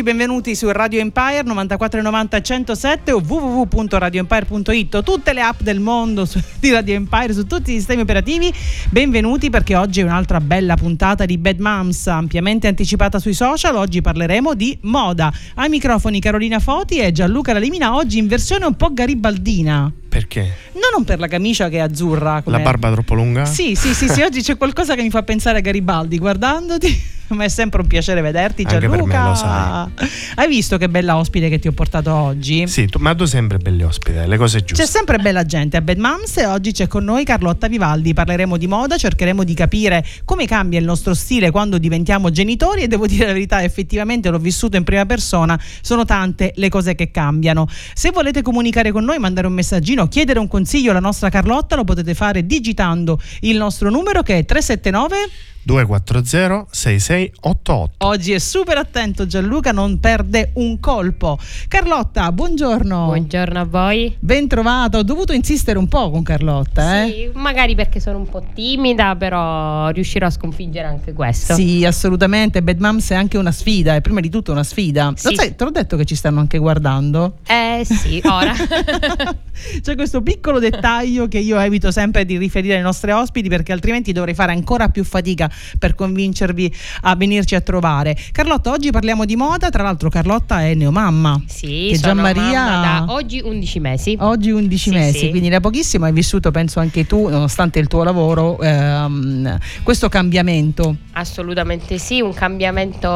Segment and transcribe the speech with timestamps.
[0.00, 6.40] Amici, benvenuti su Radio Empire 9490 107 o www.radioempire.it tutte le app del mondo su,
[6.58, 8.52] di Radio Empire su tutti i sistemi operativi.
[8.88, 13.76] Benvenuti perché oggi è un'altra bella puntata di Bad Moms ampiamente anticipata sui social.
[13.76, 15.32] Oggi parleremo di moda.
[15.56, 19.92] Ai microfoni Carolina Foti e Gianluca Lalimina oggi in versione un po' garibaldina.
[20.08, 20.40] Perché?
[20.72, 22.42] No, non per la camicia che è azzurra.
[22.46, 23.44] La barba troppo lunga?
[23.44, 27.18] Sì, sì, sì, sì, oggi c'è qualcosa che mi fa pensare a Garibaldi guardandoti.
[27.34, 28.86] Ma è sempre un piacere vederti, Gianluca.
[28.92, 29.88] Anche per me, lo sai.
[30.34, 32.66] Hai visto che bella ospite che ti ho portato oggi?
[32.66, 34.82] Sì, tu, ma tu sempre belli ospite, le cose giuste.
[34.82, 38.14] C'è sempre bella gente a Bad Moms e oggi c'è con noi Carlotta Vivaldi.
[38.14, 42.88] Parleremo di moda, cercheremo di capire come cambia il nostro stile quando diventiamo genitori e
[42.88, 47.10] devo dire la verità, effettivamente l'ho vissuto in prima persona, sono tante le cose che
[47.10, 47.68] cambiano.
[47.94, 51.84] Se volete comunicare con noi, mandare un messaggino, chiedere un consiglio alla nostra Carlotta, lo
[51.84, 55.16] potete fare digitando il nostro numero che è 379
[55.62, 58.06] 240 6688.
[58.06, 61.38] Oggi è super attento Gianluca, non perde un colpo.
[61.68, 63.04] Carlotta, buongiorno.
[63.06, 64.16] Buongiorno a voi.
[64.18, 64.98] Ben trovato.
[64.98, 67.10] Ho dovuto insistere un po' con Carlotta, eh?
[67.10, 71.54] Sì, magari perché sono un po' timida, però riuscirò a sconfiggere anche questo.
[71.54, 72.62] Sì, assolutamente.
[72.62, 75.12] Bad Moms è anche una sfida, è prima di tutto una sfida.
[75.14, 75.34] Sì.
[75.34, 77.38] Sai, te l'ho detto che ci stanno anche guardando?
[77.46, 78.54] Eh sì, ora.
[79.82, 84.12] C'è questo piccolo dettaglio che io evito sempre di riferire ai nostri ospiti perché altrimenti
[84.12, 86.72] dovrei fare ancora più fatica per convincervi
[87.02, 88.16] a venirci a trovare.
[88.32, 91.42] Carlotta, oggi parliamo di moda, tra l'altro Carlotta è neomamma.
[91.46, 94.16] Sì, che sono Maria da oggi 11 mesi.
[94.20, 95.30] Oggi 11 sì, mesi, sì.
[95.30, 100.96] quindi da pochissimo hai vissuto, penso anche tu, nonostante il tuo lavoro, ehm, questo cambiamento.
[101.12, 103.08] Assolutamente sì, un cambiamento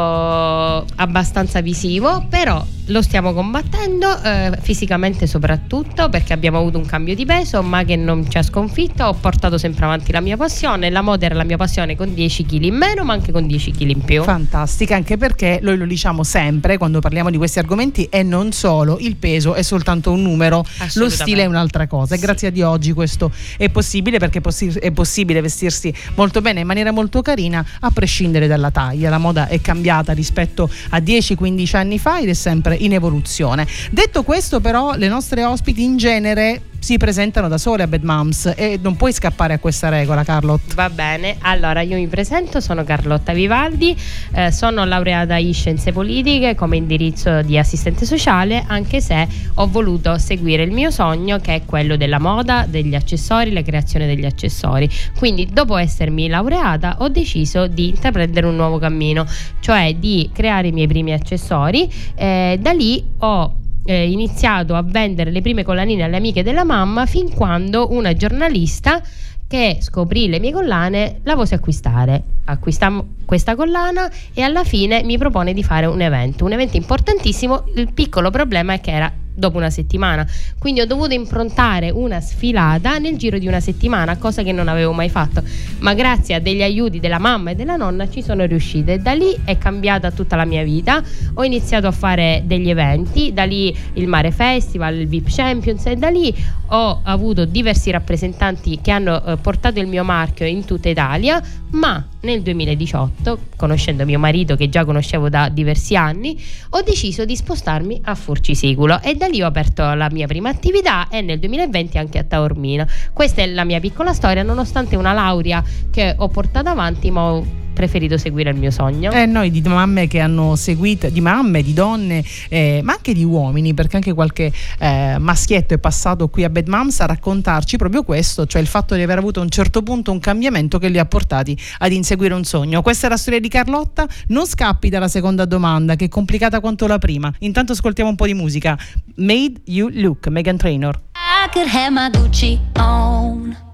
[0.97, 7.25] abbastanza visivo, però lo stiamo combattendo eh, fisicamente soprattutto perché abbiamo avuto un cambio di
[7.25, 11.01] peso ma che non ci ha sconfitto ho portato sempre avanti la mia passione la
[11.01, 13.91] moda era la mia passione con 10 kg in meno ma anche con 10 kg
[13.91, 18.23] in più fantastica anche perché noi lo diciamo sempre quando parliamo di questi argomenti e
[18.23, 20.65] non solo il peso è soltanto un numero
[20.95, 22.25] lo stile è un'altra cosa e sì.
[22.25, 24.41] grazie a Dio oggi questo è possibile perché
[24.81, 29.49] è possibile vestirsi molto bene in maniera molto carina a prescindere dalla taglia la moda
[29.49, 33.67] è cambiata rispetto a 10-15 anni fa ed è sempre in evoluzione.
[33.91, 38.53] Detto questo però le nostre ospiti in genere si presentano da sole a Bad Moms
[38.55, 40.75] e non puoi scappare a questa regola Carlotta.
[40.75, 43.97] Va bene, allora io mi presento, sono Carlotta Vivaldi,
[44.35, 50.19] eh, sono laureata in scienze politiche come indirizzo di assistente sociale anche se ho voluto
[50.19, 54.87] seguire il mio sogno che è quello della moda, degli accessori, la creazione degli accessori.
[55.17, 59.25] Quindi dopo essermi laureata ho deciso di intraprendere un nuovo cammino,
[59.61, 61.91] cioè di creare i miei primi accessori.
[62.15, 67.07] Eh, da lì ho eh, iniziato a vendere le prime collanine alle amiche della mamma
[67.07, 69.03] fin quando una giornalista
[69.47, 72.23] che scoprì le mie collane la voce acquistare.
[72.47, 77.65] Acquistammo questa collana e alla fine mi propone di fare un evento, un evento importantissimo.
[77.77, 80.27] Il piccolo problema è che era dopo una settimana.
[80.59, 84.93] Quindi ho dovuto improntare una sfilata nel giro di una settimana, cosa che non avevo
[84.93, 85.43] mai fatto.
[85.81, 89.13] Ma grazie a degli aiuti della mamma e della nonna ci sono riuscita e da
[89.13, 91.03] lì è cambiata tutta la mia vita.
[91.35, 95.97] Ho iniziato a fare degli eventi, da lì il Mare Festival, il VIP Champions e
[95.97, 96.35] da lì
[96.69, 101.43] ho avuto diversi rappresentanti che hanno eh, portato il mio marchio in tutta Italia,
[101.75, 106.41] ma nel 2018, conoscendo mio marito che già conoscevo da diversi anni,
[106.71, 111.09] ho deciso di spostarmi a Furcisicolo e da lì ho aperto la mia prima attività
[111.09, 112.87] e nel 2020 anche a Taormina.
[113.13, 117.63] Questa è la mia piccola storia, nonostante una laurea che ho portato avanti, ma ho
[117.75, 119.13] preferito seguire il mio sogno.
[119.13, 123.25] Eh, noi di mamme che hanno seguito, di mamme, di donne, eh, ma anche di
[123.25, 128.03] uomini, perché anche qualche eh, maschietto è passato qui a Bad Moms a raccontarci proprio
[128.03, 130.99] questo, cioè il fatto di aver avuto a un certo punto un cambiamento che li
[130.99, 132.81] ha portati ad inseguire un sogno.
[132.81, 136.87] Questa è la storia di Carlotta, non scappi dalla seconda domanda che è complicata quanto
[136.87, 137.33] la prima.
[137.41, 138.79] Intanto ascoltiamo un po' di musica.
[139.17, 141.01] Made You Look, Megan Trainor.
[141.15, 143.74] I could have my Gucci on.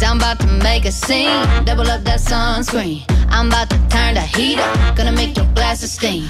[0.00, 3.04] Cause I'm about to make a scene, double up that sunscreen.
[3.28, 6.24] I'm about to turn the heat up, gonna make your glasses steam.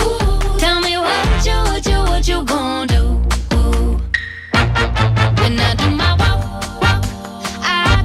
[0.00, 3.20] Ooh, tell me what you, what you, what you gonna do?
[3.56, 3.98] Ooh.
[5.42, 5.74] When I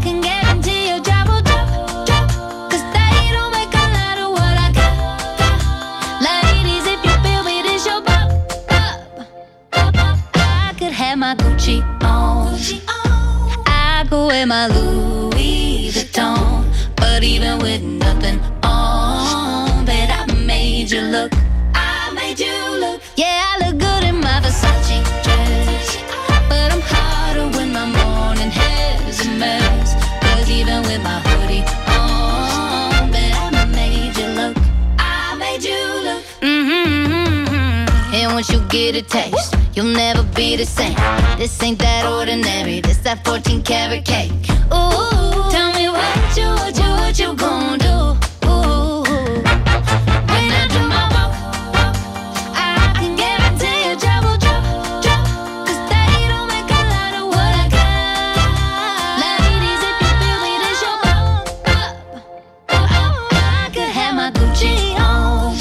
[0.01, 1.69] can guarantee a job, drop,
[2.07, 2.29] joke.
[2.71, 4.97] Cause that it do my walk,
[8.35, 9.39] walk,
[12.73, 12.99] I can
[14.01, 15.02] guarantee your job will drop, drop.
[38.73, 39.55] Get a taste.
[39.75, 40.95] You'll never be the same.
[41.37, 42.81] This ain't that ordinary.
[42.81, 44.31] This that 14 karat cake.
[44.73, 47.97] Ooh, tell me what you, what you, what you gonna do?
[48.49, 49.03] Ooh,
[50.31, 51.31] when I do my walk,
[52.55, 53.15] I can
[56.31, 59.21] don't make a lot of what I got.
[59.29, 59.67] If you
[60.81, 61.45] your bump
[61.77, 61.93] up.
[62.69, 65.53] Oh, I could have my Gucci on.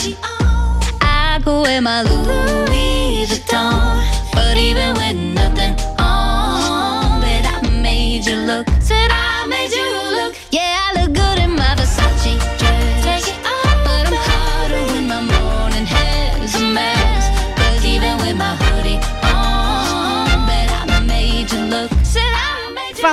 [1.02, 2.61] I could wear my Louis
[4.52, 8.68] But even with nothing on, bet I made you look.
[8.82, 9.81] Said I made you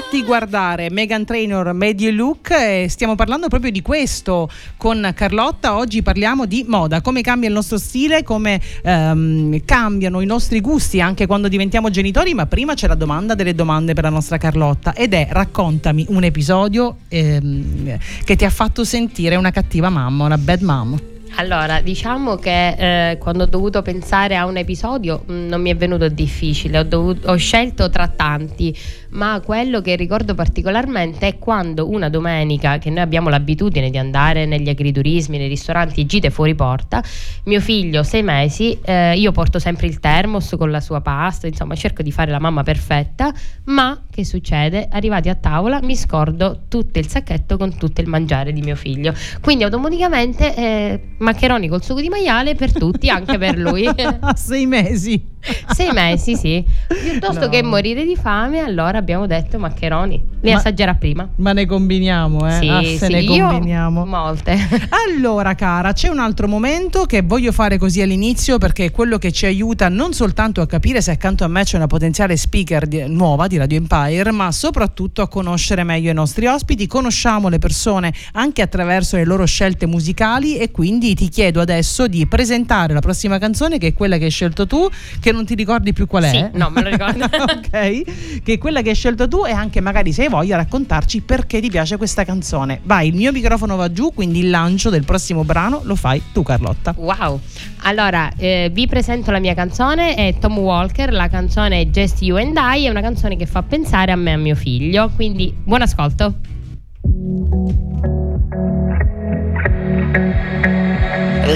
[0.02, 5.76] Fatti guardare Megan Trainor Media Look e stiamo parlando proprio di questo con Carlotta.
[5.76, 11.02] Oggi parliamo di moda, come cambia il nostro stile, come ehm, cambiano i nostri gusti
[11.02, 14.94] anche quando diventiamo genitori, ma prima c'è la domanda delle domande per la nostra Carlotta
[14.94, 20.38] ed è raccontami un episodio ehm, che ti ha fatto sentire una cattiva mamma, una
[20.38, 21.00] bad mom.
[21.36, 25.76] Allora, diciamo che eh, quando ho dovuto pensare a un episodio mh, non mi è
[25.76, 28.76] venuto difficile, ho, dovuto- ho scelto tra tanti,
[29.12, 34.46] ma quello che ricordo particolarmente è quando una domenica, che noi abbiamo l'abitudine di andare
[34.46, 37.04] negli agriturismi, nei ristoranti, gite fuori porta,
[37.46, 41.76] mio figlio, sei mesi, eh, io porto sempre il thermos con la sua pasta, insomma
[41.76, 43.34] cerco di fare la mamma perfetta,
[43.66, 44.88] ma che succede?
[44.92, 49.14] Arrivati a tavola mi scordo tutto il sacchetto con tutto il mangiare di mio figlio,
[49.42, 53.88] quindi automaticamente eh, maccheroni col sugo di maiale per tutti, anche per lui.
[54.36, 55.38] Sei mesi.
[55.74, 56.64] Sei mesi, sì.
[56.88, 57.50] Piuttosto No.
[57.50, 60.22] che morire di fame, allora abbiamo detto maccheroni.
[60.42, 61.28] Li Ma- assaggerà prima.
[61.38, 62.52] Ma ne combiniamo, eh?
[62.60, 64.06] Sì, Ah, se sì, ne combiniamo.
[64.06, 64.58] molte.
[65.10, 69.32] Allora, cara, c'è un altro momento che voglio fare così all'inizio perché è quello che
[69.32, 73.04] ci aiuta non soltanto a capire se accanto a me c'è una potenziale speaker di-
[73.08, 76.86] nuova di Radio Empire, ma soprattutto a conoscere meglio i nostri ospiti.
[76.88, 82.26] Conosciamo le persone anche attraverso le loro scelte musicali e quindi ti chiedo adesso di
[82.28, 84.88] presentare la prossima canzone che è quella che hai scelto tu,
[85.20, 86.30] che non ti ricordi più qual è.
[86.30, 87.26] Sì, no, me lo ricordo.
[87.26, 91.22] ok, che è quella che hai scelto tu e anche magari se hai voglia raccontarci
[91.22, 92.80] perché ti piace questa canzone.
[92.84, 96.44] Vai, il mio microfono va giù, quindi il lancio del prossimo brano lo fai tu
[96.44, 96.94] Carlotta.
[96.98, 97.40] Wow.
[97.84, 102.38] Allora, eh, vi presento la mia canzone, è Tom Walker, la canzone è Just You
[102.38, 105.54] and I, è una canzone che fa pensare a me e a mio figlio, quindi
[105.64, 106.36] buon ascolto.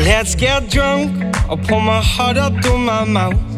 [0.06, 1.12] Let's get drunk.
[1.50, 3.53] I'll pour my heart up through my mouth.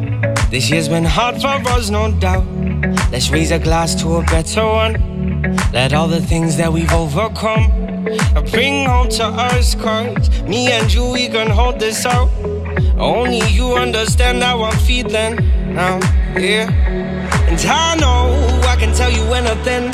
[0.49, 2.45] This year's been hard for us, no doubt.
[3.11, 5.57] Let's raise a glass to a better one.
[5.73, 7.71] Let all the things that we've overcome
[8.51, 9.73] bring home to us.
[9.75, 12.29] Cause me and you, we can hold this out.
[12.97, 15.35] Only you understand how I'm feeling
[15.73, 15.99] now,
[16.37, 16.69] yeah.
[17.49, 19.85] And I know I can tell you anything.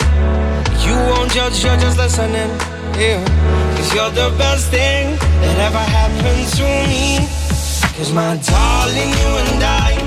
[0.86, 2.51] You won't judge, you're just listening.
[3.00, 3.24] Yeah.
[3.77, 7.25] Cause you're the best thing that ever happened to me.
[7.98, 10.00] Cause my darling, you and I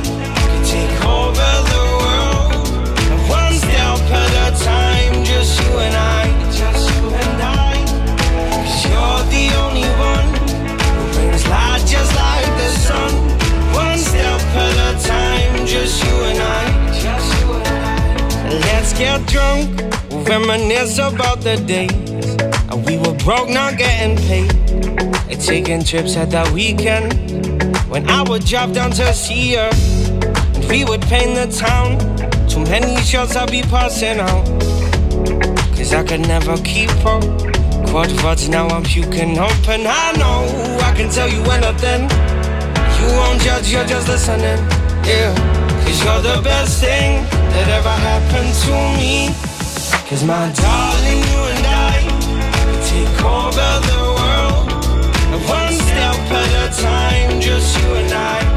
[18.96, 19.80] get drunk,
[20.10, 22.04] we'll reminisce about the days
[22.86, 24.50] we were broke, not getting paid.
[25.40, 27.12] Taking trips at that weekend
[27.90, 29.70] when I would drop down to see her
[30.68, 31.98] we would paint the town.
[32.48, 34.44] Too many shots I'd be passing out.
[35.76, 37.22] Cause I could never keep up.
[37.88, 42.02] Quad words now I'm puking and I know I can tell you anything.
[42.98, 44.60] You won't judge, you're just listening.
[45.04, 45.34] Yeah,
[45.84, 49.34] cause you're the best thing that ever happened to me.
[50.08, 51.94] Cause my darling, you and I
[52.64, 54.74] can take over the world.
[55.48, 58.53] One step at a time, just you and I,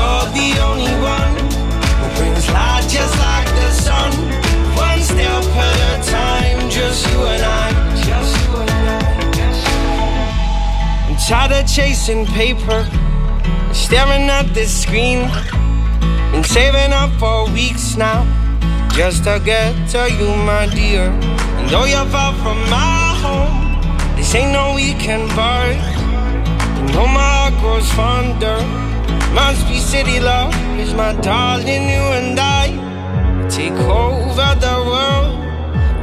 [0.00, 1.34] you're the only one
[1.98, 4.12] who brings light just like the sun.
[4.76, 7.66] One step at a time, just you and I,
[8.08, 9.00] just you and I.
[11.08, 12.80] I'm tired of chasing paper,
[13.72, 15.28] staring at this screen.
[16.32, 18.24] Been saving up for weeks now,
[18.94, 21.10] just to get to you, my dear.
[21.58, 23.54] And though you're far from my home,
[24.16, 25.66] this ain't no weekend bar.
[25.72, 28.79] You know my heart grows fonder.
[29.32, 32.66] Must be city love, is my darling, you and I
[33.48, 35.38] take over the world.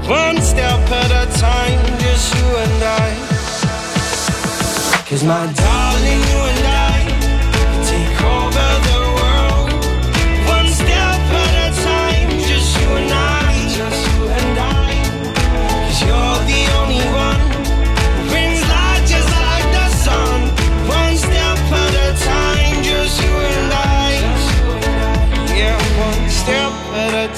[0.08, 3.10] One step at a time, just you and I.
[5.08, 6.98] Cause my darling, you and I
[8.18, 9.07] cover the world.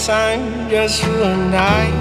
[0.10, 1.92] Time, just you and I.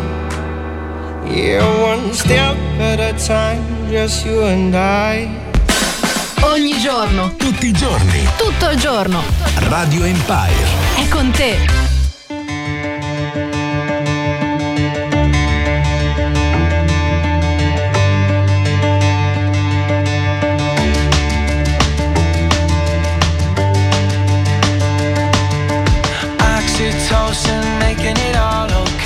[1.29, 5.29] Yeah, one step at a time, just you and I.
[6.41, 8.27] Ogni giorno, Tutti i giorni.
[8.39, 9.23] tutto il giorno.
[9.69, 10.65] Radio Empire.
[10.97, 11.78] È con te.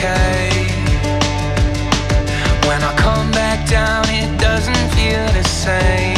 [0.02, 0.50] Okay.
[2.66, 6.11] When I come back down, it doesn't feel the same.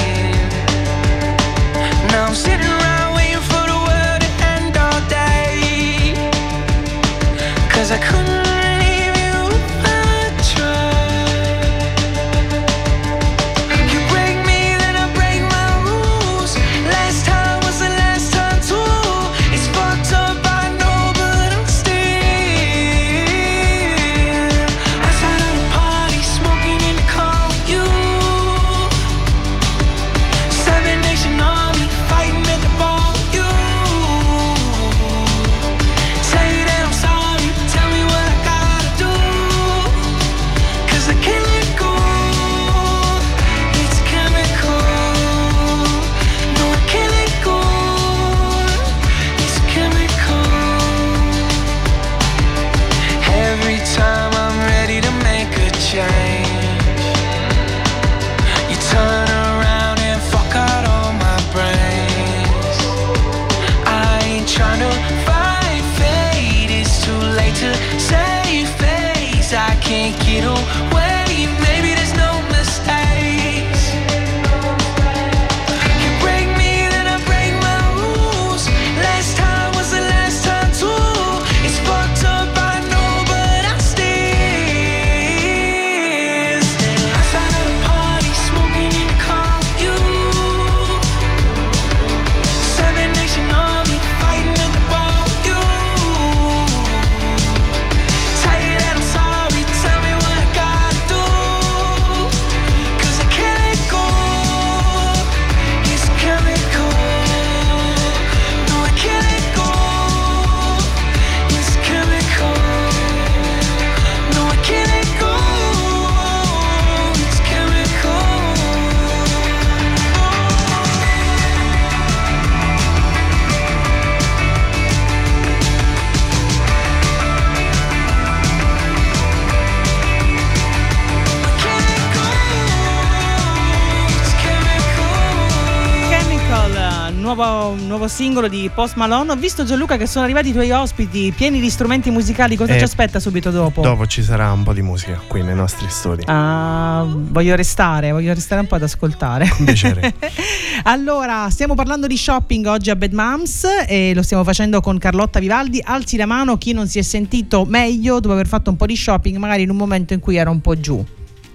[138.25, 139.33] Singolo di Post Malone.
[139.33, 142.57] Ho visto Gianluca che sono arrivati i tuoi ospiti pieni di strumenti musicali.
[142.57, 143.83] Cosa Eh, ci aspetta subito dopo?
[143.83, 146.23] Dopo ci sarà un po' di musica qui nei nostri studi.
[146.25, 149.47] Ah, voglio restare, voglio restare un po' ad ascoltare.
[149.47, 150.15] Con piacere.
[150.85, 155.39] allora, stiamo parlando di shopping oggi a Bad Moms e lo stiamo facendo con Carlotta
[155.39, 155.83] Vivaldi.
[155.85, 158.97] Alzi la mano chi non si è sentito meglio dopo aver fatto un po' di
[158.97, 161.05] shopping, magari in un momento in cui era un po' giù.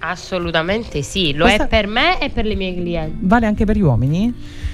[0.02, 3.18] Assolutamente sì, lo Questa- è per me e per le mie clienti.
[3.22, 4.68] Vale anche per gli uomini?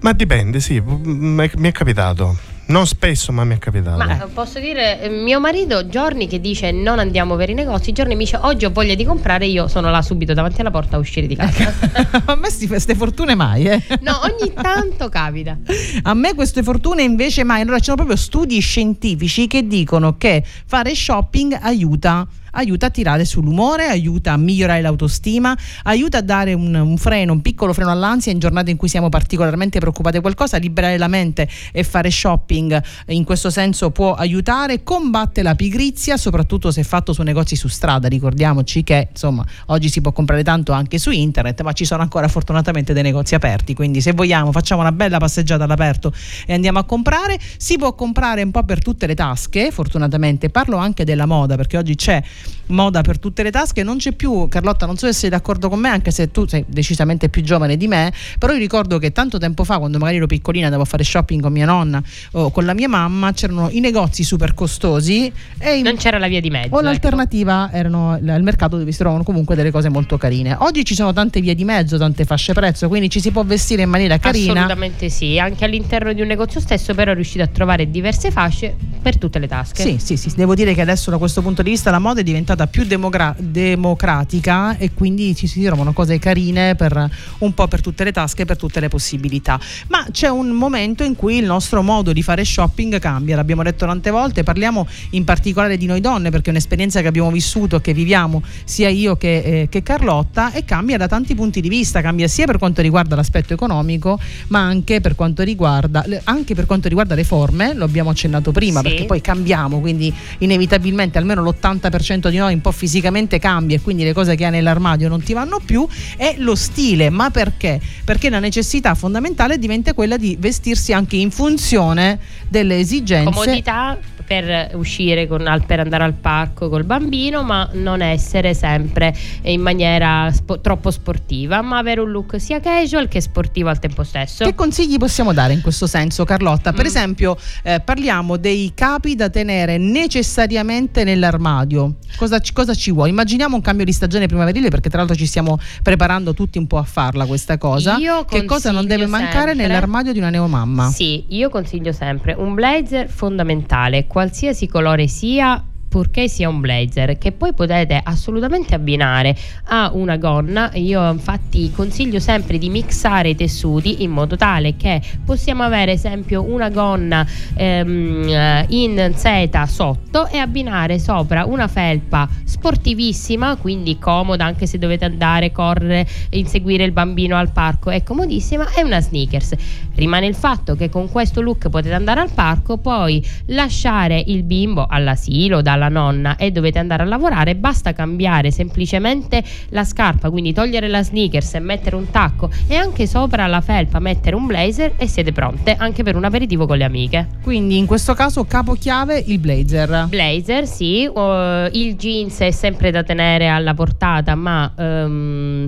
[0.00, 2.50] Ma dipende, sì, mi è capitato.
[2.70, 3.96] Non spesso, ma mi è capitato.
[3.96, 7.90] Ma eh, posso dire, eh, mio marito giorni che dice non andiamo per i negozi,
[7.92, 10.94] giorni mi dice oggi ho voglia di comprare, io sono là subito davanti alla porta
[10.94, 11.74] a uscire di casa.
[12.26, 13.82] a me queste fortune mai, eh.
[14.02, 15.58] no, ogni tanto capita.
[16.02, 17.62] A me queste fortune invece mai.
[17.62, 23.24] Allora ci sono proprio studi scientifici che dicono che fare shopping aiuta aiuta a tirare
[23.24, 28.32] sull'umore, aiuta a migliorare l'autostima, aiuta a dare un, un freno, un piccolo freno all'ansia
[28.32, 32.82] in giornate in cui siamo particolarmente preoccupati di qualcosa, liberare la mente e fare shopping
[33.06, 37.68] eh, in questo senso può aiutare, combatte la pigrizia, soprattutto se fatto su negozi su
[37.68, 42.02] strada, ricordiamoci che insomma oggi si può comprare tanto anche su internet, ma ci sono
[42.02, 46.12] ancora fortunatamente dei negozi aperti, quindi se vogliamo facciamo una bella passeggiata all'aperto
[46.46, 50.48] e andiamo a comprare, si può comprare un po' per tutte le tasche, fortunatamente.
[50.50, 52.22] Parlo anche della moda perché oggi c'è
[52.66, 55.78] moda per tutte le tasche, non c'è più, Carlotta, non so se sei d'accordo con
[55.80, 59.38] me, anche se tu sei decisamente più giovane di me, però io ricordo che tanto
[59.38, 62.64] tempo fa, quando magari ero piccolina, andavo a fare shopping con mia nonna o con
[62.64, 66.68] la mia mamma, c'erano i negozi super costosi e Non c'era la via di mezzo.
[66.74, 66.80] o ecco.
[66.82, 70.56] l'alternativa erano l- il mercato dove si trovano comunque delle cose molto carine.
[70.60, 73.82] Oggi ci sono tante vie di mezzo, tante fasce prezzo, quindi ci si può vestire
[73.82, 74.52] in maniera carina.
[74.52, 78.74] Assolutamente sì, anche all'interno di un negozio stesso però è riuscito a trovare diverse fasce
[79.02, 79.82] per tutte le tasche.
[79.82, 82.22] Sì, sì, sì, devo dire che adesso da questo punto di vista la moda è
[82.30, 87.08] diventata più demogra- democratica e quindi ci si trovano cose carine per
[87.38, 89.58] un po' per tutte le tasche, per tutte le possibilità.
[89.88, 93.86] Ma c'è un momento in cui il nostro modo di fare shopping cambia, l'abbiamo detto
[93.86, 97.92] tante volte, parliamo in particolare di noi donne perché è un'esperienza che abbiamo vissuto, che
[97.92, 102.28] viviamo sia io che, eh, che Carlotta e cambia da tanti punti di vista, cambia
[102.28, 104.18] sia per quanto riguarda l'aspetto economico
[104.48, 108.52] ma anche per quanto riguarda, le- anche per quanto riguarda le forme, lo abbiamo accennato
[108.52, 108.88] prima Sì.
[108.88, 114.04] perché poi cambiamo, quindi inevitabilmente almeno l'80% di noi un po' fisicamente cambia e quindi
[114.04, 115.86] le cose che hai nell'armadio non ti vanno più,
[116.16, 117.80] è lo stile, ma perché?
[118.04, 123.30] Perché la necessità fondamentale diventa quella di vestirsi anche in funzione delle esigenze.
[123.30, 123.98] Comodità
[124.34, 129.60] per uscire con- al- per andare al parco col bambino, ma non essere sempre in
[129.60, 134.44] maniera spo- troppo sportiva, ma avere un look sia casual che sportivo al tempo stesso.
[134.44, 136.72] Che consigli possiamo dare in questo senso, Carlotta?
[136.72, 136.86] Per Mm.
[136.86, 141.94] esempio, eh, parliamo dei capi da tenere necessariamente nell'armadio.
[142.16, 143.10] Cosa ci, cosa ci vuole?
[143.10, 146.78] Immaginiamo un cambio di stagione primaverile, perché tra l'altro ci stiamo preparando tutti un po'
[146.78, 147.96] a farla questa cosa.
[147.96, 150.88] Io che cosa non deve mancare sempre- nell'armadio di una neomamma?
[150.90, 155.69] Sì, io consiglio sempre un blazer fondamentale, qualsiasi colore sia.
[155.90, 162.20] Purché sia un blazer che poi potete assolutamente abbinare a una gonna, io infatti consiglio
[162.20, 167.26] sempre di mixare i tessuti in modo tale che possiamo avere esempio una gonna
[167.56, 174.78] ehm, eh, in seta sotto e abbinare sopra una felpa sportivissima, quindi comoda anche se
[174.78, 179.54] dovete andare, correre, inseguire il bambino al parco, è comodissima, e una sneakers.
[179.96, 184.86] Rimane il fatto che con questo look potete andare al parco, poi lasciare il bimbo
[184.88, 190.88] all'asilo dalla nonna e dovete andare a lavorare, basta cambiare semplicemente la scarpa, quindi togliere
[190.88, 195.06] la sneakers e mettere un tacco e anche sopra la felpa mettere un blazer e
[195.06, 197.26] siete pronte anche per un aperitivo con le amiche.
[197.42, 200.06] Quindi in questo caso capo chiave il blazer.
[200.08, 205.66] Blazer, sì, uh, il jeans è sempre da tenere alla portata, ma ehm,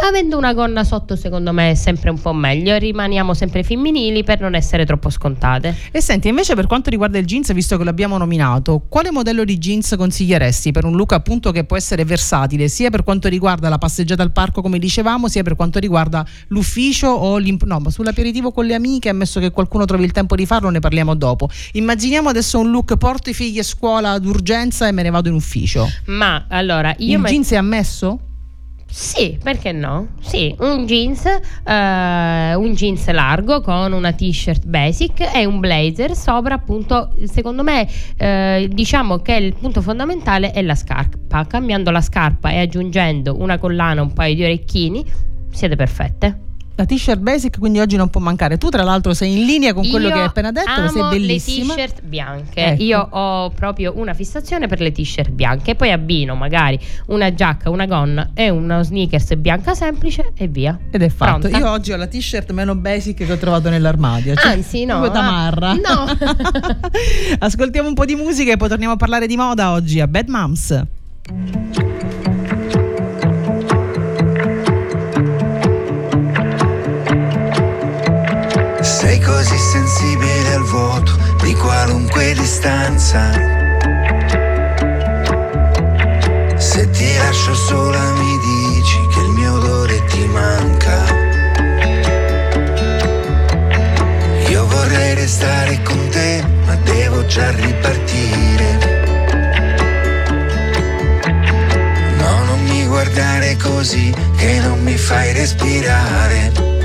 [0.00, 2.76] avendo una gonna sotto, secondo me è sempre un po' meglio.
[2.76, 5.74] Rimaniamo sempre femminili per non essere troppo scontate.
[5.90, 9.58] E senti, invece per quanto riguarda il jeans, visto che l'abbiamo nominato, quale modello di
[9.58, 13.78] jeans consiglieresti per un look appunto che può essere versatile, sia per quanto riguarda la
[13.78, 18.52] passeggiata al parco, come dicevamo, sia per quanto riguarda l'ufficio o l'imp- no, ma sull'aperitivo
[18.52, 21.48] con le amiche, ammesso che qualcuno trovi il tempo di farlo, ne parliamo dopo.
[21.72, 25.34] Immaginiamo adesso un look porto i figli a scuola d'urgenza e me ne vado in
[25.34, 25.88] ufficio.
[26.06, 28.20] Ma allora io il met- jeans è ammesso?
[28.98, 30.14] Sì, perché no?
[30.22, 36.54] Sì, un jeans, eh, un jeans largo con una t-shirt basic e un blazer sopra
[36.54, 41.44] appunto, secondo me eh, diciamo che il punto fondamentale è la scarpa.
[41.44, 45.04] Cambiando la scarpa e aggiungendo una collana, un paio di orecchini,
[45.50, 46.45] siete perfette.
[46.78, 48.58] La t-shirt basic quindi oggi non può mancare.
[48.58, 51.74] Tu tra l'altro sei in linea con quello Io che hai appena detto, sei bellissima.
[51.74, 52.64] le t-shirt bianche.
[52.64, 52.82] Ecco.
[52.82, 55.74] Io ho proprio una fissazione per le t-shirt bianche.
[55.74, 60.78] Poi abbino magari una giacca, una gonna e uno sneakers bianca semplice e via.
[60.90, 61.48] Ed è fatto.
[61.48, 61.58] Pronta?
[61.58, 64.34] Io oggi ho la t-shirt meno basic che ho trovato nell'armadio.
[64.34, 65.70] Cioè, Anzi, no, proprio tamarra.
[65.70, 66.04] ah, no.
[67.40, 70.28] Ascoltiamo un po' di musica e poi torniamo a parlare di moda oggi a Bad
[70.28, 70.82] Moms.
[79.36, 83.30] Così sensibile al vuoto di qualunque distanza.
[86.56, 91.04] Se ti lascio sola mi dici che il mio odore ti manca.
[94.48, 98.68] Io vorrei restare con te, ma devo già ripartire.
[102.16, 106.75] No, non mi guardare così che non mi fai respirare.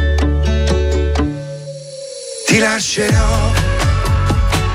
[2.51, 3.49] Ti lascerò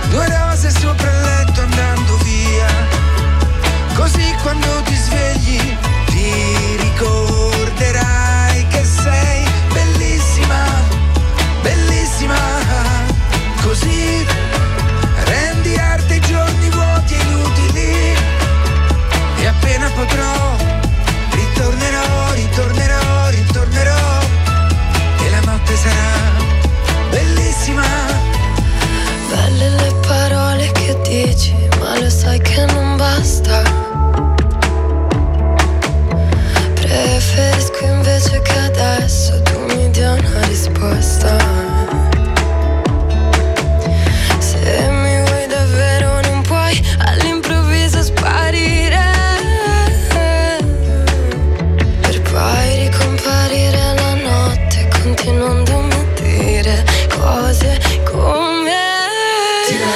[0.08, 2.68] due rose sopra il letto andando via.
[3.94, 7.35] Così quando ti svegli ti ricorderai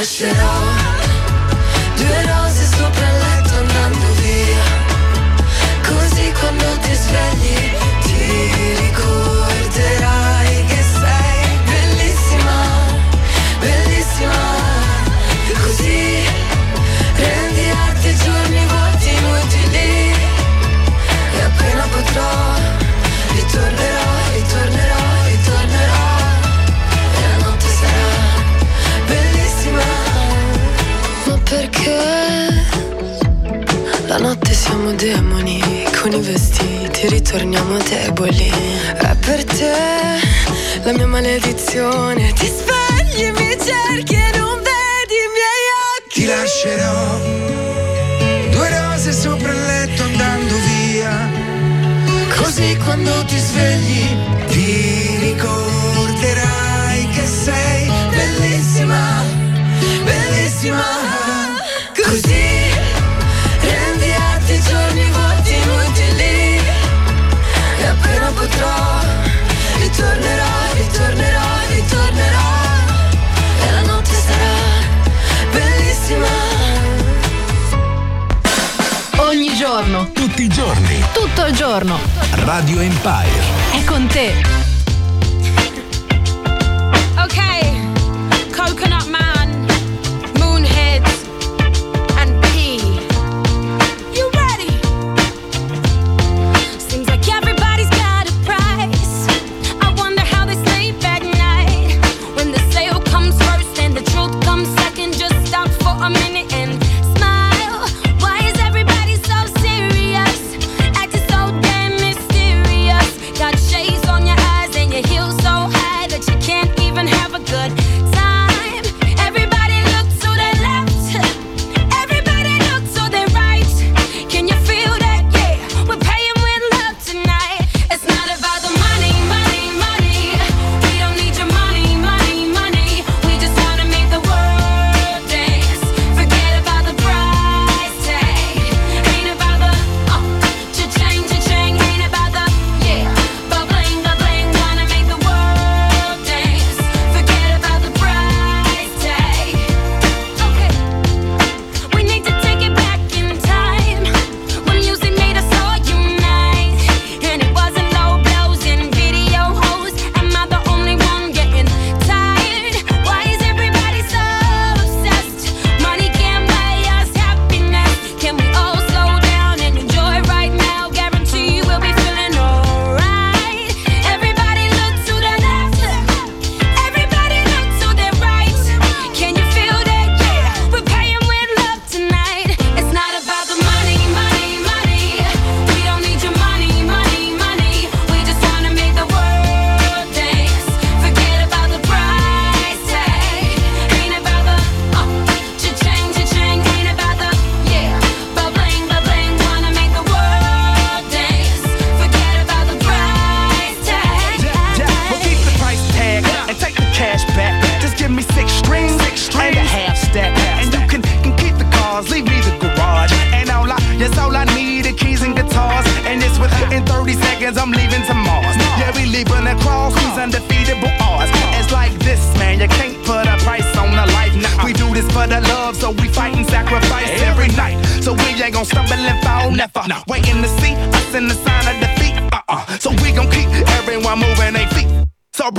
[0.01, 0.70] wash it off
[34.91, 38.51] siamo demoni con i vestiti, ritorniamo deboli.
[38.97, 39.73] È per te
[40.83, 42.33] la mia maledizione.
[42.33, 45.65] Ti svegli e mi cerchi e non vedi i miei
[45.97, 46.21] occhi.
[46.21, 47.21] Ti lascerò
[48.51, 51.31] due rose sopra il letto andando via.
[52.37, 54.17] Così quando ti svegli
[54.49, 59.23] ti ricorderai che sei bellissima,
[60.05, 60.83] bellissima.
[61.95, 62.60] Così.
[79.61, 80.11] giorno.
[80.13, 81.05] Tutti i giorni.
[81.13, 81.99] Tutto il giorno.
[82.31, 83.43] Radio Empire.
[83.73, 84.80] È con te.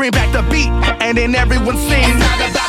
[0.01, 2.60] bring back the beat, and then everyone sings.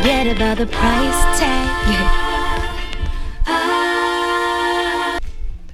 [0.00, 2.26] forget about the price tag.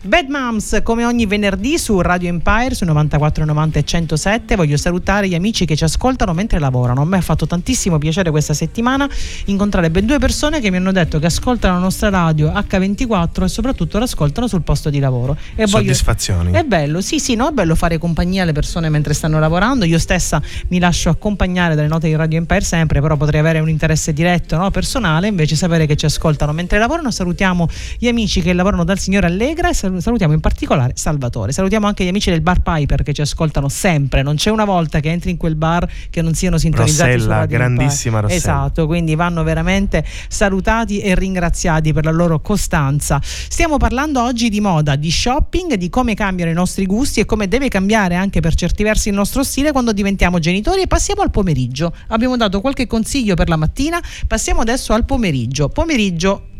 [0.07, 5.35] Bad Moms come ogni venerdì su Radio Empire su 94,90 e 107 voglio salutare gli
[5.35, 7.03] amici che ci ascoltano mentre lavorano.
[7.03, 9.09] A me ha fatto tantissimo piacere questa settimana
[9.47, 13.49] incontrare ben due persone che mi hanno detto che ascoltano la nostra radio H24 e
[13.49, 15.37] soprattutto l'ascoltano sul posto di lavoro.
[15.57, 16.51] E soddisfazioni.
[16.51, 16.59] Voglio...
[16.59, 19.85] è bello sì sì no è bello fare compagnia alle persone mentre stanno lavorando.
[19.85, 23.69] Io stessa mi lascio accompagnare dalle note di Radio Empire sempre però potrei avere un
[23.69, 24.71] interesse diretto no?
[24.71, 25.27] personale.
[25.27, 29.69] Invece sapere che ci ascoltano mentre lavorano salutiamo gli amici che lavorano dal signore Allegra
[29.69, 31.53] e salutiamo salutiamo in particolare Salvatore.
[31.53, 34.23] Salutiamo anche gli amici del bar Piper che ci ascoltano sempre.
[34.23, 38.21] Non c'è una volta che entri in quel bar che non siano sintonizzati Rossella, grandissima.
[38.21, 38.39] Rossella.
[38.39, 43.21] Esatto, quindi vanno veramente salutati e ringraziati per la loro costanza.
[43.23, 47.49] Stiamo parlando oggi di moda, di shopping, di come cambiano i nostri gusti e come
[47.49, 51.31] deve cambiare anche per certi versi il nostro stile quando diventiamo genitori e passiamo al
[51.31, 51.93] pomeriggio.
[52.09, 55.69] Abbiamo dato qualche consiglio per la mattina, passiamo adesso al pomeriggio.
[55.69, 56.55] Pomeriggio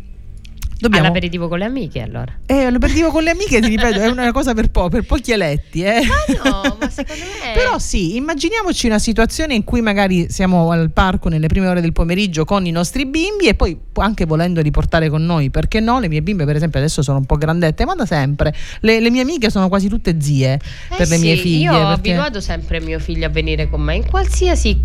[0.79, 2.31] dobbiamo All'aperitivo con le amiche allora.
[2.45, 5.81] eh, l'aperitivo con le amiche, ti ripeto, è una cosa per, po- per pochi eletti.
[5.83, 6.01] Eh.
[6.05, 10.91] Ma no, ma secondo me Però sì, immaginiamoci una situazione in cui magari siamo al
[10.91, 15.09] parco nelle prime ore del pomeriggio con i nostri bimbi e poi anche volendo riportare
[15.09, 15.99] con noi, perché no?
[15.99, 18.53] Le mie bimbe per esempio adesso sono un po' grandette, ma da sempre.
[18.81, 21.63] Le, le mie amiche sono quasi tutte zie Eh per le sì, mie figlie.
[21.63, 24.79] Io ho perché- abituato sempre mio figlio a venire con me in qualsiasi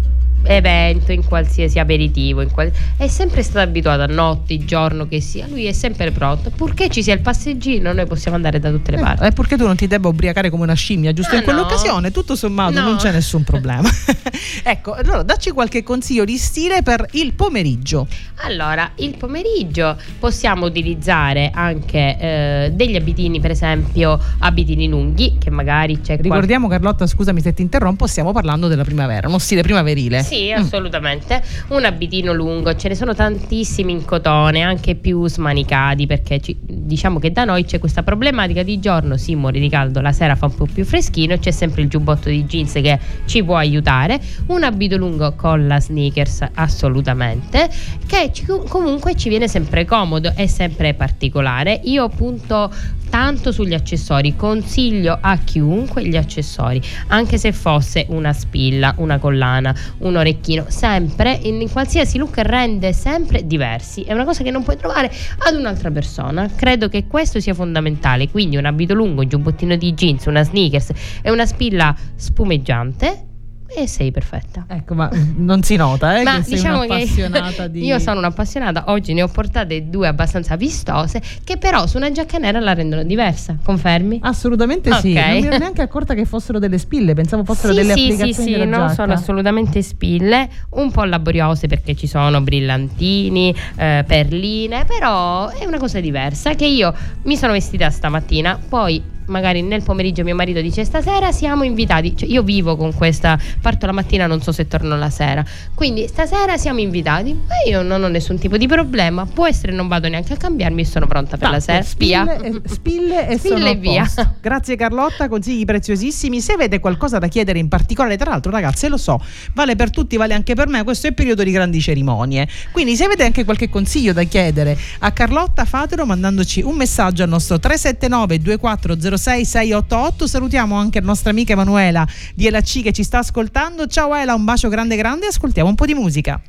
[0.44, 5.46] evento, in qualsiasi aperitivo, in qual- è sempre stato abituato a notte, giorno che sia,
[5.48, 8.98] lui è sempre pronto, purché ci sia il passeggino noi possiamo andare da tutte le
[8.98, 9.22] parti.
[9.24, 12.08] Eh, è perché tu non ti debba ubriacare come una scimmia, giusto Ah, in quell'occasione,
[12.08, 12.12] no.
[12.12, 12.82] tutto sommato No.
[12.82, 13.88] non c'è nessun problema.
[14.62, 18.06] ecco, allora dacci qualche consiglio di stile per il pomeriggio.
[18.44, 26.00] Allora, il pomeriggio possiamo utilizzare anche eh, degli abitini, per esempio abitini lunghi, che magari
[26.00, 30.22] c'è Ricordiamo Carlotta, scusami se ti interrompo, stiamo parlando della primavera, uno stile primaverile.
[30.22, 31.42] Sì, assolutamente.
[31.68, 37.18] Un abitino lungo, ce ne sono tantissimi in cotone, anche più smanicati, perché ci- diciamo
[37.18, 40.46] che da noi c'è questa problematica di giorno si muore di caldo, la sera fa
[40.46, 44.20] un po' più freschino, c'è sempre il giubbotto di jeans che ci può aiutare.
[44.46, 47.68] Un abito lungo con la sneakers assolutamente,
[48.06, 51.80] che ci- comunque ci viene sempre comodo e sempre particolare.
[51.84, 52.70] Io punto
[53.10, 59.74] tanto sugli accessori, consiglio a chiunque gli accessori, anche se fosse una spilla, una collana,
[59.98, 64.02] un orecchino, sempre in qualsiasi look rende sempre diversi.
[64.02, 66.48] È una cosa che non puoi trovare ad un'altra persona.
[66.54, 68.30] Credo che questo sia fondamentale.
[68.30, 70.90] Quindi un abito lungo, un giubbottino di jeans, una sneakers
[71.22, 73.26] e una spilla spumeggiante
[73.74, 74.64] e sei perfetta.
[74.68, 77.84] Ecco, ma non si nota, eh, Ma che sei diciamo un'appassionata che di...
[77.84, 82.38] io sono un'appassionata, oggi ne ho portate due abbastanza vistose che però su una giacca
[82.38, 84.20] nera la rendono diversa, confermi?
[84.22, 85.24] Assolutamente sì, Ok.
[85.24, 88.32] non mi ero neanche accorta che fossero delle spille, pensavo fossero sì, delle sì, applicazioni
[88.32, 94.04] sì, sì, della non sono assolutamente spille, un po' laboriose perché ci sono brillantini, eh,
[94.06, 99.82] perline, però è una cosa diversa che io mi sono vestita stamattina, poi magari nel
[99.82, 104.26] pomeriggio mio marito dice stasera siamo invitati, cioè, io vivo con questa, parto la mattina
[104.26, 108.38] non so se torno la sera, quindi stasera siamo invitati, ma io non ho nessun
[108.38, 111.86] tipo di problema, può essere non vado neanche a cambiarmi, sono pronta per la Tanto,
[111.88, 112.24] sera, via.
[112.24, 114.02] Spille, e, spille e Spille e via.
[114.02, 114.34] posto.
[114.40, 116.40] Grazie Carlotta, consigli preziosissimi.
[116.40, 119.20] Se avete qualcosa da chiedere in particolare, tra l'altro ragazze lo so,
[119.54, 122.46] vale per tutti, vale anche per me, questo è il periodo di grandi cerimonie.
[122.70, 127.28] Quindi se avete anche qualche consiglio da chiedere a Carlotta, fatelo mandandoci un messaggio al
[127.28, 130.26] nostro 379 2406 688.
[130.26, 132.04] Salutiamo anche la nostra amica Emanuela
[132.34, 133.86] di LC che ci sta ascoltando.
[133.86, 136.40] Ciao Ela, un bacio grande grande, ascoltiamo un po' di musica.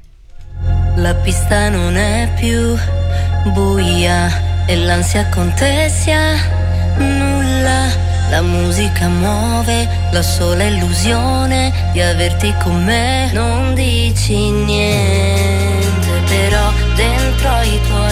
[0.96, 2.76] La pista non è più
[3.52, 6.36] buia e l'ansia contesia
[6.98, 8.12] nulla.
[8.30, 13.30] La musica muove la sola illusione di averti con me.
[13.34, 18.03] Non dici niente, però dentro i tuoi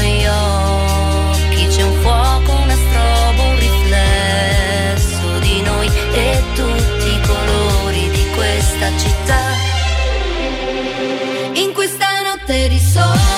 [12.52, 13.31] questa notte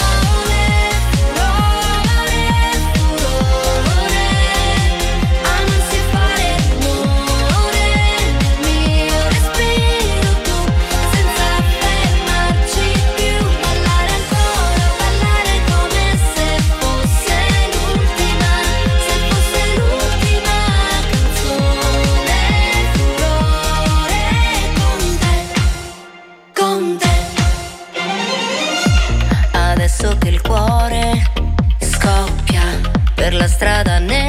[33.63, 34.22] strada, né?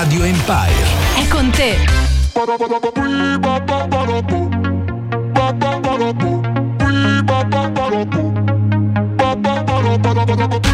[0.00, 0.86] Radio Empire.
[1.14, 1.76] È con te.
[10.42, 10.69] Yo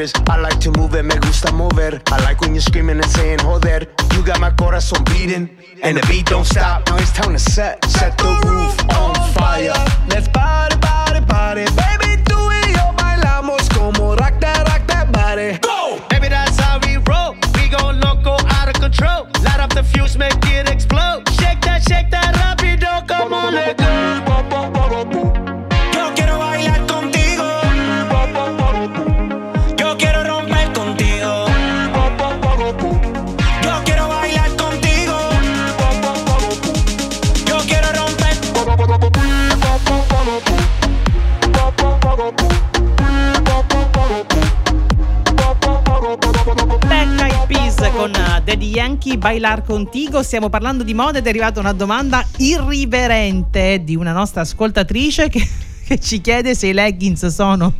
[0.00, 0.12] is.
[0.28, 2.00] I like to move it, me gusta mover.
[2.06, 3.86] I like when you're screaming and saying hold joder.
[4.14, 5.50] You got my corazón beating,
[5.82, 6.86] and the beat don't stop.
[6.86, 8.43] Now it's time to set, set the
[49.24, 50.22] Bailar Contigo.
[50.22, 55.40] Stiamo parlando di moda ed è arrivata una domanda irriverente di una nostra ascoltatrice che,
[55.82, 57.72] che ci chiede se i leggings sono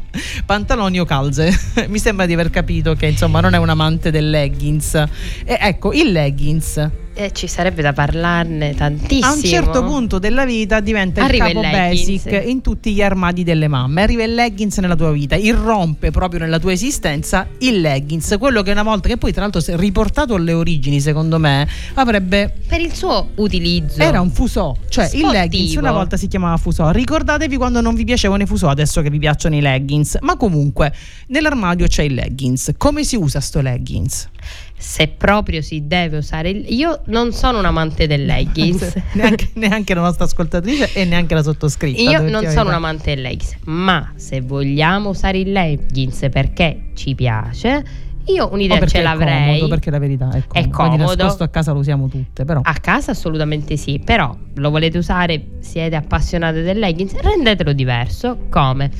[0.46, 1.52] pantaloni o calze.
[1.88, 4.94] Mi sembra di aver capito che insomma non è un amante del leggings.
[4.94, 9.26] E ecco, il leggings Eh, ci sarebbe da parlarne tantissimo.
[9.26, 13.02] a un certo punto della vita diventa Arriva il capo il basic in tutti gli
[13.02, 14.02] armadi delle mamme.
[14.02, 18.72] Arriva il leggings nella tua vita, irrompe proprio nella tua esistenza il leggings, quello che
[18.72, 23.28] una volta che poi tra l'altro riportato alle origini, secondo me, avrebbe Per il suo
[23.36, 24.02] utilizzo.
[24.02, 25.32] era un fusò, cioè il Sportivo.
[25.32, 26.90] leggings una volta si chiamava fusò.
[26.90, 30.18] Ricordatevi quando non vi piacevano i fusò, adesso che vi piacciono i leggings.
[30.20, 30.92] Ma comunque
[31.28, 32.72] nell'armadio c'è il leggings.
[32.76, 34.28] Come si usa sto leggings?
[34.76, 36.64] Se proprio si deve usare il...
[36.72, 38.94] Io non sono un amante del leggings.
[39.14, 42.00] neanche, neanche la nostra ascoltatrice e neanche la sottoscritta.
[42.00, 47.14] Io non sono un amante del leggings, ma se vogliamo usare il leggings perché ci
[47.14, 47.82] piace,
[48.26, 49.46] io un'idea perché ce è l'avrei.
[49.46, 50.48] comodo, perché la verità è comodo.
[50.48, 51.14] È Quindi comodo.
[51.14, 52.60] nascosto a casa lo usiamo tutte, però.
[52.62, 58.46] A casa assolutamente sì, però lo volete usare, siete appassionate del leggings, rendetelo diverso.
[58.48, 58.90] Come?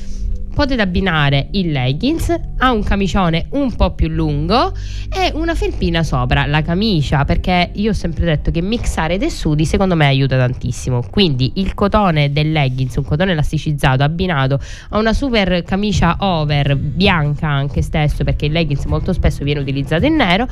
[0.55, 4.73] Potete abbinare il leggings a un camicione un po' più lungo
[5.13, 9.65] e una felpina sopra la camicia, perché io ho sempre detto che mixare i tessuti
[9.65, 11.03] secondo me aiuta tantissimo.
[11.11, 17.47] Quindi il cotone del leggings, un cotone elasticizzato abbinato a una super camicia over bianca
[17.47, 20.47] anche stesso, perché il leggings molto spesso viene utilizzato in nero,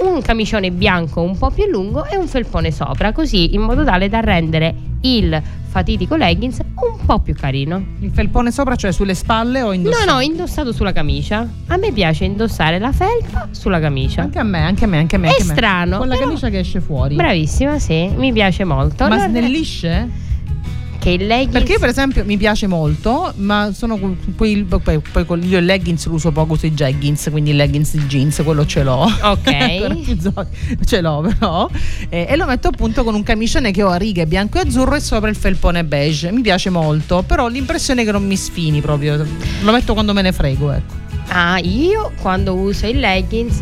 [0.00, 4.08] un camicione bianco un po' più lungo e un felpone sopra, così in modo tale
[4.08, 5.42] da rendere il
[5.72, 7.82] fatitico leggings un po' più carino.
[8.00, 10.04] Il felpone sopra, cioè sulle spalle o indossato?
[10.06, 11.46] No, no, indossato sulla camicia.
[11.68, 14.22] A me piace indossare la felpa sulla camicia.
[14.22, 15.26] Anche a me, anche a me, anche a me.
[15.28, 15.52] È anche a me.
[15.52, 17.14] strano, Con la però- camicia che esce fuori.
[17.16, 19.04] Bravissima, sì, mi piace molto.
[19.08, 20.08] Ma Allora, snellisce?
[21.02, 23.98] Che il leggings Perché io per esempio mi piace molto, ma sono
[24.36, 28.40] poi, poi con- io il leggings lo uso poco sui jeggings, quindi il leggings jeans,
[28.44, 29.10] quello ce l'ho.
[29.22, 30.20] Ok.
[30.86, 31.68] Ce l'ho però.
[32.08, 34.94] Eh, e lo metto appunto con un camicione che ho a righe bianco e azzurro
[34.94, 36.30] e sopra il felpone beige.
[36.30, 39.26] Mi piace molto, però ho l'impressione che non mi sfini proprio.
[39.62, 40.94] Lo metto quando me ne frego, ecco.
[41.28, 43.60] Ah, io quando uso il leggings,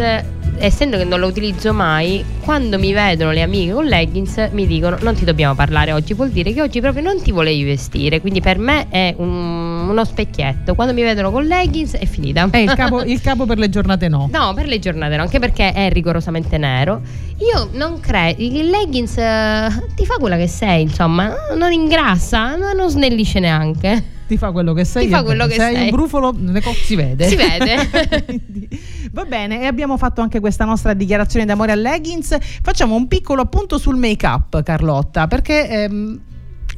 [0.60, 4.96] essendo che non lo utilizzo mai, quando mi vedono le amiche con leggings mi dicono
[5.00, 8.40] non ti dobbiamo parlare oggi, vuol dire che oggi proprio non ti volevi vestire, quindi
[8.40, 12.48] per me è un- uno specchietto, quando mi vedono con leggings è finita.
[12.50, 14.28] Eh, il, capo, il capo per le giornate no.
[14.32, 17.00] No, per le giornate no, anche perché è rigorosamente nero.
[17.38, 22.72] Io non credo, il leggings eh, ti fa quella che sei, insomma, non ingrassa, ma
[22.72, 24.18] non snellisce neanche.
[24.30, 25.06] Ti fa quello che sei.
[25.06, 25.74] Ti fa quello che sei.
[25.74, 25.84] sei.
[25.84, 26.32] un brufolo,
[26.62, 27.26] co- si vede.
[27.26, 27.88] Si vede.
[28.26, 28.68] Quindi,
[29.12, 32.36] Va bene, e abbiamo fatto anche questa nostra dichiarazione d'amore al leggings.
[32.62, 36.20] Facciamo un piccolo appunto sul make up, Carlotta, perché ehm,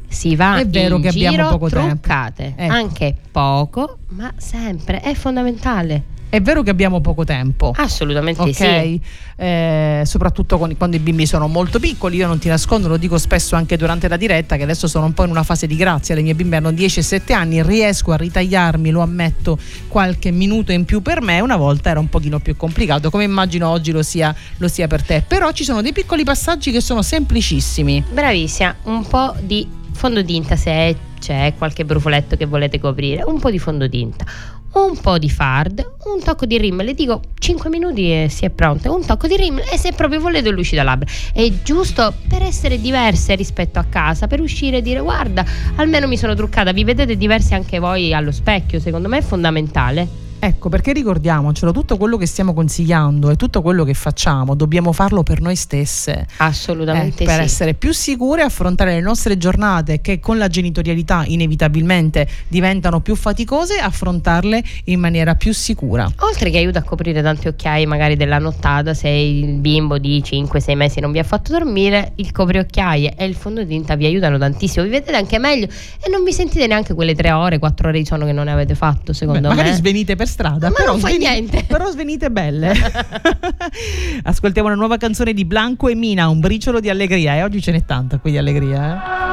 [0.07, 1.87] si va È vero in che abbiamo poco tempo.
[1.87, 2.73] truccate, Ecco.
[2.73, 6.03] anche poco, ma sempre è fondamentale.
[6.33, 7.73] È vero che abbiamo poco tempo.
[7.75, 8.99] Assolutamente Ok, sì.
[9.35, 13.19] Eh, soprattutto con- quando i bimbi sono molto piccoli, io non ti nascondo, lo dico
[13.19, 16.15] spesso anche durante la diretta, che adesso sono un po' in una fase di grazia,
[16.15, 20.71] le mie bimbe hanno 10 e 7 anni, riesco a ritagliarmi, lo ammetto, qualche minuto
[20.71, 24.01] in più per me, una volta era un pochino più complicato, come immagino oggi lo
[24.01, 28.05] sia, lo sia per te, però ci sono dei piccoli passaggi che sono semplicissimi.
[28.11, 33.57] Bravissima, un po' di fondotinta se c'è qualche brufoletto che volete coprire, un po' di
[33.59, 34.25] fondotinta,
[34.73, 38.49] un po' di fard, un tocco di rim, le dico 5 minuti e si è
[38.49, 41.07] pronta, un tocco di rim e se proprio volete lucida labbra.
[41.31, 45.45] È giusto per essere diverse rispetto a casa, per uscire e dire guarda,
[45.75, 50.07] almeno mi sono truccata, vi vedete diversi anche voi allo specchio, secondo me è fondamentale.
[50.45, 55.23] Ecco, perché ricordiamocelo, tutto quello che stiamo consigliando e tutto quello che facciamo dobbiamo farlo
[55.23, 56.27] per noi stesse.
[56.35, 57.41] Assolutamente Eh, per sì.
[57.43, 63.15] essere più sicure e affrontare le nostre giornate che con la genitorialità inevitabilmente diventano più
[63.15, 66.11] faticose, affrontarle in maniera più sicura.
[66.17, 70.75] Oltre che aiuta a coprire tanti occhiai magari della nottata, se il bimbo di 5-6
[70.75, 74.91] mesi non vi ha fatto dormire, il copriocchiaie e il fondotinta vi aiutano tantissimo, vi
[74.91, 75.67] vedete anche meglio
[76.01, 78.51] e non vi sentite neanche quelle 3 ore, 4 ore di sonno che non ne
[78.51, 79.55] avete fatto, secondo Beh, me.
[79.55, 81.63] magari svenite per strada, Ma però, non fa sveni- niente.
[81.69, 82.73] però svenite belle.
[84.23, 87.71] Ascoltiamo una nuova canzone di Blanco e Mina, un briciolo di allegria e oggi ce
[87.71, 89.31] n'è tanta qui di allegria.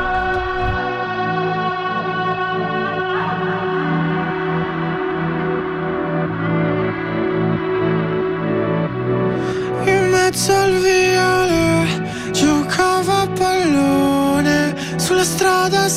[9.84, 9.90] Eh?
[9.90, 15.88] In mezzo al viale giocavo a pallone sulla strada è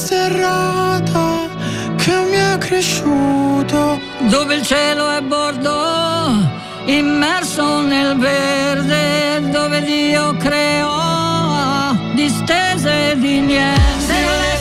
[2.73, 3.99] cresciuto.
[4.29, 6.49] dove il cielo è bordo,
[6.85, 14.52] immerso nel verde, dove Dio creò distese di niente.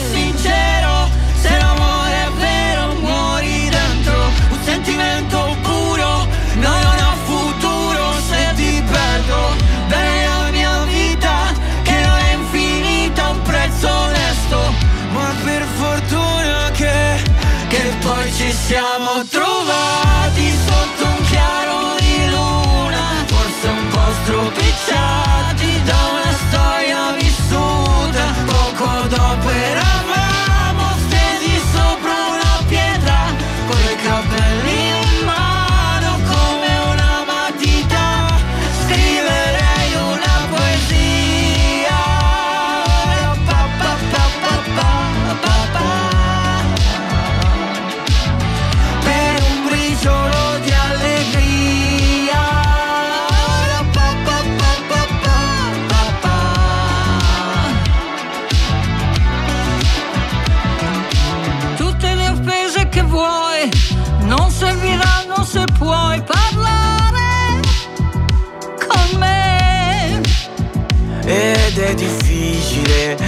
[18.65, 23.25] Siamo trovati sotto un chiaro di luna.
[23.25, 28.33] Forse un po' stropicciati da una storia vissuta.
[28.45, 29.82] Poco dopo eravamo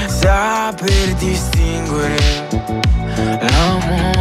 [0.08, 2.18] saper distinguere
[3.42, 4.15] l'amore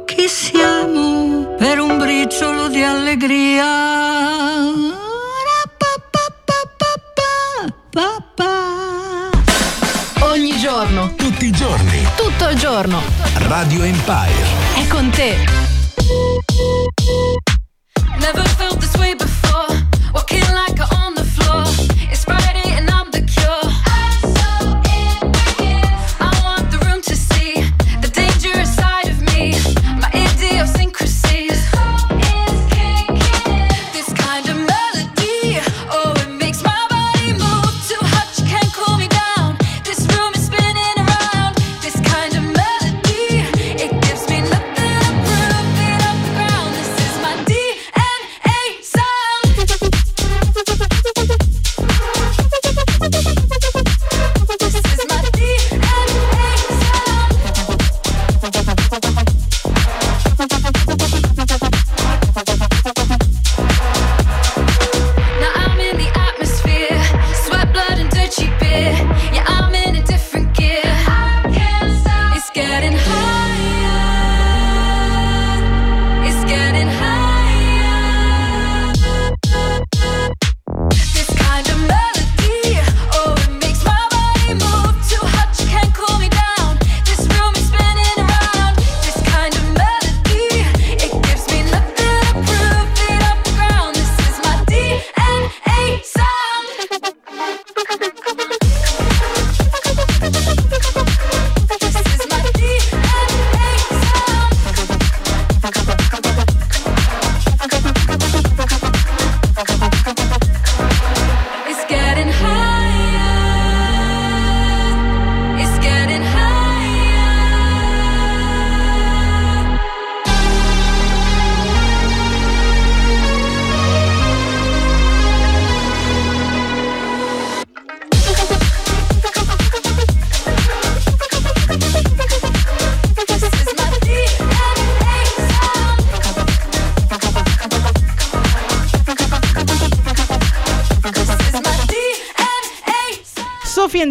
[0.07, 4.73] chi siamo per un briciolo di allegria.
[10.21, 12.03] Ogni giorno, Tutti i giorni.
[12.17, 13.01] tutto il giorno.
[13.49, 14.45] Radio Empire.
[14.75, 15.74] È con te.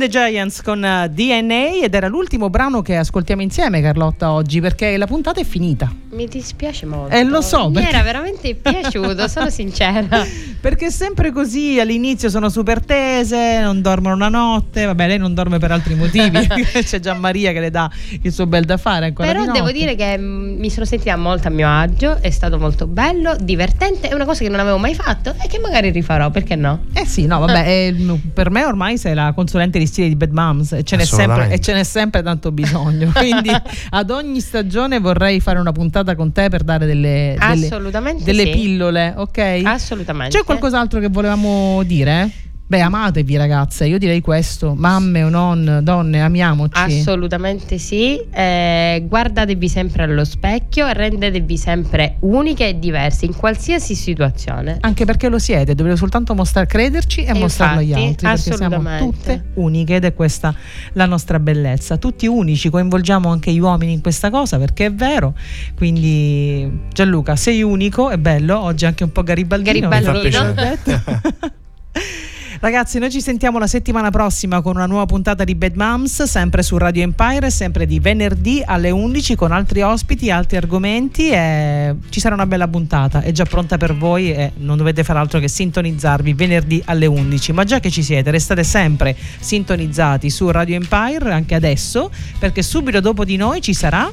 [0.03, 4.97] The Giants con eh, DNA ed era l'ultimo brano che ascoltiamo insieme Carlotta oggi perché
[4.97, 5.91] la puntata è finita.
[6.11, 7.15] Mi dispiace molto.
[7.15, 10.25] Eh, lo so, Mi perché- era veramente piaciuto, sono sincera.
[10.63, 15.33] Perché è sempre così, all'inizio sono super tese, non dormono una notte, vabbè lei non
[15.33, 17.91] dorme per altri motivi, c'è Gian Maria che le dà
[18.21, 19.59] il suo bel da fare ancora Però di notte.
[19.59, 23.35] devo dire che mm, mi sono sentita molto a mio agio, è stato molto bello,
[23.41, 26.85] divertente, è una cosa che non avevo mai fatto e che magari rifarò, perché no?
[26.93, 30.31] Eh sì, no, vabbè, eh, per me ormai sei la consulente di stile di Bad
[30.31, 33.11] Moms e ce n'è sempre, e ce n'è sempre tanto bisogno.
[33.19, 33.51] Quindi
[33.89, 38.45] ad ogni stagione vorrei fare una puntata con te per dare delle, delle, Assolutamente delle
[38.45, 38.51] sì.
[38.51, 39.61] pillole, ok?
[39.65, 40.37] Assolutamente.
[40.37, 42.29] C'è qualcos'altro che volevamo dire?
[42.65, 46.71] Beh, amatevi ragazze, io direi questo, mamme o non, donne, amiamoci.
[46.75, 53.95] Assolutamente sì, Eh, guardatevi sempre allo specchio e rendetevi sempre uniche e diverse in qualsiasi
[53.95, 54.77] situazione.
[54.79, 58.27] Anche perché lo siete, dovete soltanto mostrare, crederci e, E mostrarlo agli altri.
[58.27, 60.55] Perché siamo tutte uniche ed è questa
[60.93, 61.97] la nostra bellezza.
[61.97, 65.35] Tutti unici, coinvolgiamo anche gli uomini in questa cosa perché è vero.
[65.75, 69.89] Quindi Gianluca, sei unico, è bello, oggi anche un po' garibaldino.
[69.89, 70.53] Garibaldino.
[70.53, 71.51] mi fa.
[72.63, 76.63] Ragazzi, noi ci sentiamo la settimana prossima con una nuova puntata di Bad Moms, sempre
[76.63, 82.21] su Radio Empire, sempre di venerdì alle 11 con altri ospiti, altri argomenti e ci
[82.21, 83.19] sarà una bella puntata.
[83.19, 87.51] È già pronta per voi e non dovete fare altro che sintonizzarvi venerdì alle 11.
[87.51, 92.09] Ma già che ci siete, restate sempre sintonizzati su Radio Empire anche adesso,
[92.39, 94.09] perché subito dopo di noi ci sarà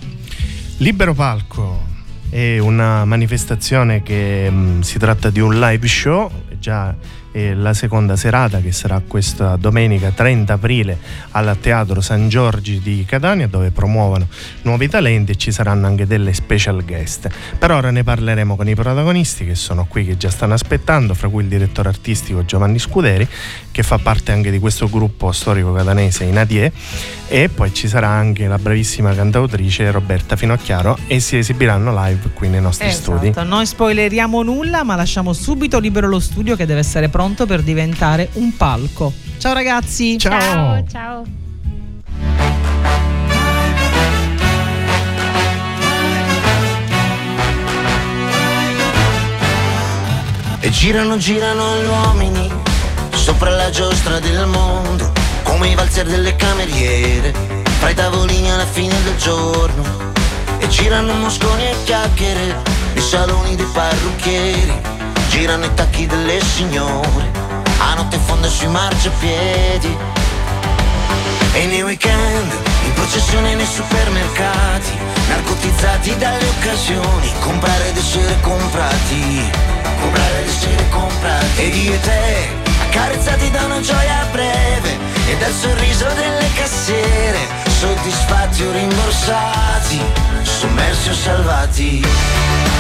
[0.79, 1.87] Libero Palco
[2.29, 6.29] è una manifestazione che mh, si tratta di un live show,
[6.59, 6.93] già
[7.33, 10.99] è la seconda serata che sarà questa domenica 30 aprile
[11.33, 14.27] al Teatro San Giorgi di Catania dove promuovono
[14.63, 17.29] nuovi talenti e ci saranno anche delle special guest.
[17.57, 21.29] Per ora ne parleremo con i protagonisti che sono qui che già stanno aspettando, fra
[21.29, 23.27] cui il direttore artistico Giovanni Scuderi
[23.71, 26.73] che fa parte anche di questo gruppo storico catanese in Adie
[27.29, 32.49] e poi ci sarà anche la bravissima cantautrice Roberta Finocchiaro e si esibiranno live qui
[32.49, 33.29] nei nostri studi.
[33.29, 37.61] Esatto, non spoileriamo nulla, ma lasciamo subito libero lo studio che deve essere pronto per
[37.61, 39.13] diventare un palco.
[39.37, 40.17] Ciao ragazzi!
[40.19, 41.25] Ciao, ciao.
[50.61, 52.51] E girano, girano gli uomini
[53.11, 55.13] sopra la giostra del mondo,
[55.43, 57.35] come i valzer delle cameriere.
[57.79, 59.83] fra i tavolini alla fine del giorno.
[60.59, 62.63] E girano mosconi e chiacchiere
[62.95, 64.73] nei saloni dei parrucchieri,
[65.31, 67.31] girano i tacchi delle signore,
[67.79, 69.97] a notte fonda sui marciapiedi.
[71.53, 72.53] E nei weekend,
[72.85, 74.91] in processione nei supermercati,
[75.29, 79.51] narcotizzati dalle occasioni, comprare ed essere comprati,
[80.01, 81.63] comprare ed essere comprati.
[81.63, 82.49] Ed io e te,
[82.89, 87.39] accarezzati da una gioia breve e dal sorriso delle cassiere,
[87.79, 90.03] soddisfatti o rimborsati,
[90.43, 92.05] sommersi o salvati.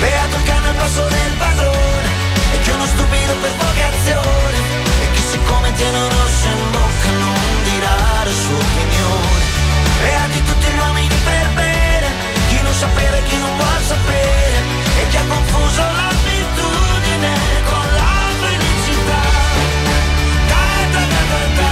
[0.01, 1.80] Beato cane al passo del padrone,
[3.31, 4.59] stupido per vocazione,
[5.03, 9.45] e chi siccome tiene un rosso in bocca non dirà la sua opinione.
[10.03, 12.09] Beati tutti gli uomini per bene,
[12.49, 14.59] chi non sapere, chi non vuol sapere,
[14.99, 17.33] e chi ha confuso l'abitudine
[17.69, 19.23] con la felicità.
[20.49, 21.69] Da, da, da.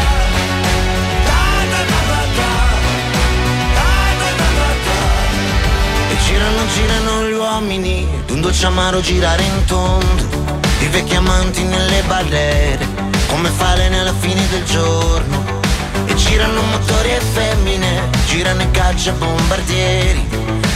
[6.11, 10.47] E girano, girano gli uomini, ed un dolce amaro girare in tondo,
[10.89, 12.86] i vecchi amanti nelle barriere,
[13.26, 15.45] come fare nella fine del giorno.
[16.07, 20.26] E girano motori e femmine, girano i caccia bombardieri,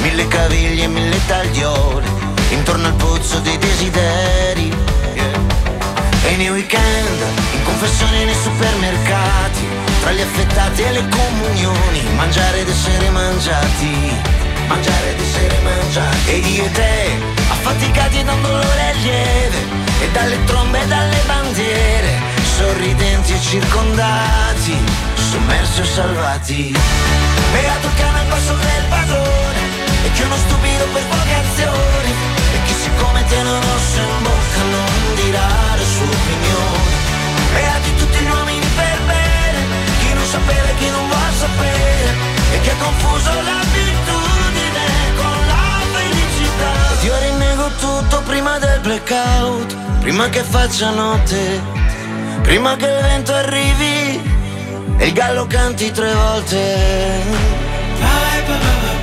[0.02, 2.06] mille caviglie e mille tagliole,
[2.50, 4.70] intorno al pozzo dei desideri.
[6.24, 7.20] E nei weekend,
[7.54, 9.66] in confessione nei supermercati,
[10.00, 14.12] tra gli affettati e le comunioni, mangiare ed essere mangiati,
[14.66, 16.30] mangiare ed essere mangiati.
[16.30, 19.60] Ed io e te, affaticati da un dolore lieve,
[20.00, 22.18] e dalle trombe e dalle bandiere,
[22.56, 24.76] sorridenti e circondati,
[25.30, 26.76] sommersi o salvati.
[27.52, 29.60] Beato il cane al passo del padrone,
[30.04, 32.10] e che uno stupido per vocazione,
[32.54, 35.48] e chi siccome tiene un rosso in bocca non dirà
[35.78, 36.90] la sua opinione.
[37.54, 39.60] Beati tutti gli uomini per bene,
[40.00, 42.10] chi non sapere, chi non vuol sapere,
[42.54, 46.72] e che ha confuso l'abitudine con la felicità.
[47.82, 51.60] Tutto prima del blackout, prima che faccia notte,
[52.42, 54.22] prima che il vento arrivi
[54.98, 56.76] e il gallo canti tre volte.
[57.98, 59.01] Bye, bye, bye.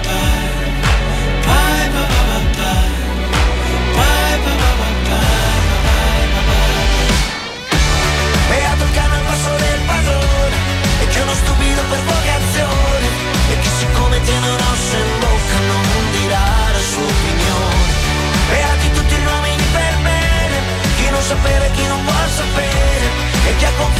[22.39, 23.11] saber,
[23.49, 23.98] ella confía.